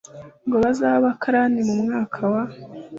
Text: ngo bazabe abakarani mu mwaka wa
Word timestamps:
ngo 0.47 0.57
bazabe 0.63 0.95
abakarani 0.99 1.61
mu 1.67 1.75
mwaka 1.83 2.21
wa 2.31 2.43